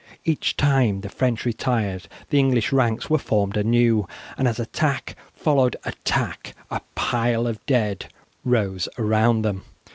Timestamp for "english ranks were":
2.39-3.19